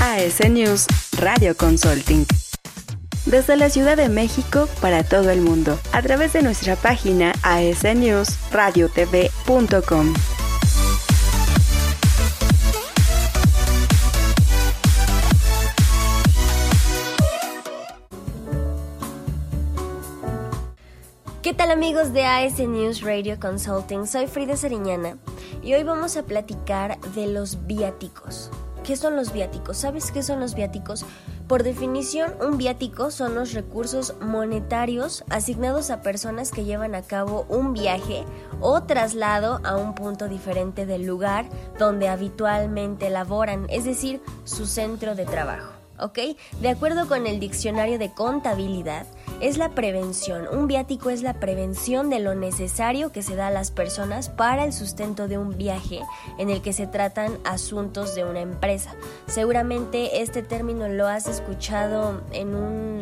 [0.00, 0.86] AS News
[1.18, 2.24] Radio Consulting.
[3.26, 10.14] Desde la Ciudad de México para todo el mundo, a través de nuestra página asnewsradiotv.com.
[21.42, 24.06] ¿Qué tal amigos de AS News Radio Consulting?
[24.06, 25.18] Soy Frida Sariñana
[25.62, 28.50] y hoy vamos a platicar de los viáticos.
[28.90, 29.76] ¿Qué son los viáticos?
[29.76, 31.04] ¿Sabes qué son los viáticos?
[31.46, 37.46] Por definición, un viático son los recursos monetarios asignados a personas que llevan a cabo
[37.48, 38.24] un viaje
[38.60, 45.14] o traslado a un punto diferente del lugar donde habitualmente laboran, es decir, su centro
[45.14, 45.70] de trabajo.
[46.00, 46.18] ¿ok?
[46.60, 49.06] De acuerdo con el diccionario de contabilidad,
[49.40, 50.46] es la prevención.
[50.52, 54.64] Un viático es la prevención de lo necesario que se da a las personas para
[54.64, 56.00] el sustento de un viaje
[56.38, 58.94] en el que se tratan asuntos de una empresa.
[59.26, 63.00] Seguramente este término lo has escuchado en un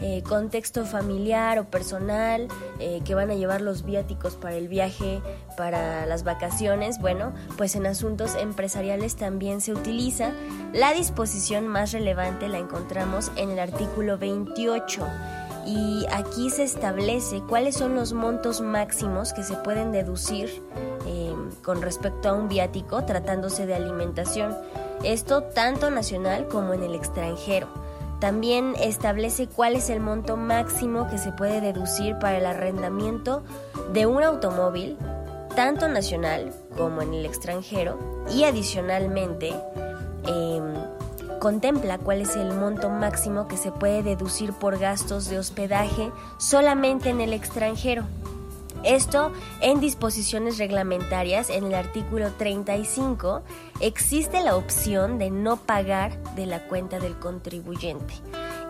[0.00, 5.22] eh, contexto familiar o personal eh, que van a llevar los viáticos para el viaje,
[5.56, 7.00] para las vacaciones.
[7.00, 10.32] Bueno, pues en asuntos empresariales también se utiliza.
[10.72, 15.06] La disposición más relevante la encontramos en el artículo 28
[15.68, 20.62] y aquí se establece cuáles son los montos máximos que se pueden deducir
[21.06, 24.56] eh, con respecto a un viático tratándose de alimentación.
[25.04, 27.68] Esto tanto nacional como en el extranjero.
[28.18, 33.42] También establece cuál es el monto máximo que se puede deducir para el arrendamiento
[33.92, 34.96] de un automóvil,
[35.54, 39.54] tanto nacional como en el extranjero, y adicionalmente
[40.26, 40.62] eh,
[41.38, 47.10] contempla cuál es el monto máximo que se puede deducir por gastos de hospedaje solamente
[47.10, 48.04] en el extranjero.
[48.84, 53.42] Esto en disposiciones reglamentarias en el artículo 35
[53.80, 58.14] existe la opción de no pagar de la cuenta del contribuyente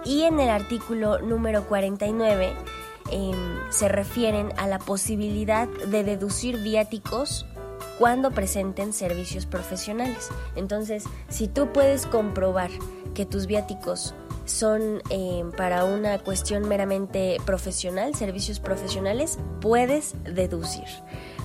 [0.05, 2.55] y en el artículo número 49
[3.11, 3.33] em,
[3.71, 7.45] se refieren a la posibilidad de deducir viáticos
[7.99, 10.29] cuando presenten servicios profesionales.
[10.57, 12.71] Entonces, si tú puedes comprobar
[13.15, 14.15] que tus viáticos
[14.45, 20.87] son eh, para una cuestión meramente profesional, servicios profesionales, puedes deducir.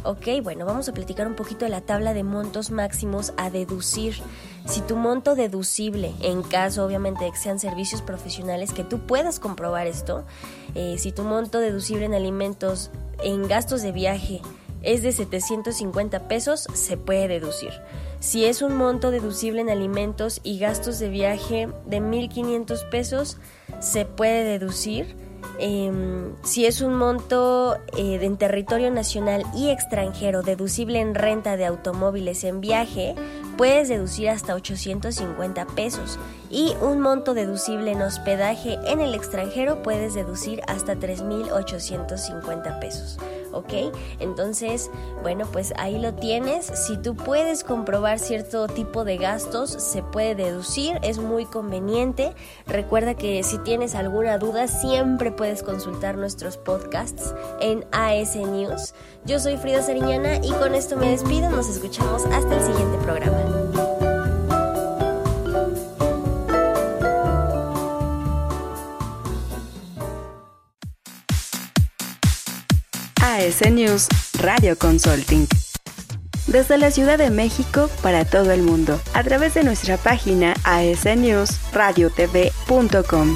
[0.06, 4.16] Ok, bueno, vamos a platicar un poquito de la tabla de montos máximos a deducir.
[4.66, 9.40] Si tu monto deducible, en caso obviamente de que sean servicios profesionales, que tú puedas
[9.40, 10.26] comprobar esto,
[10.76, 12.92] eh, si tu monto deducible en alimentos,
[13.24, 14.42] en gastos de viaje,
[14.84, 17.72] es de 750 pesos, se puede deducir.
[18.20, 23.38] Si es un monto deducible en alimentos y gastos de viaje de 1.500 pesos,
[23.80, 25.16] se puede deducir.
[25.60, 31.66] Em, si es un monto eh, en territorio nacional y extranjero deducible en renta de
[31.66, 33.14] automóviles en viaje,
[33.58, 36.18] puedes deducir hasta 850 pesos.
[36.50, 43.20] Y un monto deducible en hospedaje en el extranjero puedes deducir hasta 3.850 pesos.
[43.54, 43.96] ¿Ok?
[44.20, 44.90] Entonces,
[45.22, 46.66] bueno, pues ahí lo tienes.
[46.66, 52.34] Si tú puedes comprobar cierto tipo de gastos, se puede deducir, es muy conveniente.
[52.68, 58.94] Recuerda que si tienes alguna duda, siempre puedes consultar nuestros podcasts en AS News.
[59.26, 61.50] Yo soy Frida Sariñana y con esto me despido.
[61.50, 63.93] Nos escuchamos hasta el siguiente programa.
[73.44, 74.08] AS News
[74.40, 75.48] Radio Consulting.
[76.48, 83.36] Desde la Ciudad de México para todo el mundo, a través de nuestra página asnewsradiotv.com.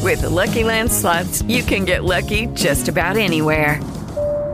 [0.00, 3.80] With Lucky Land slots, you can get lucky just about anywhere.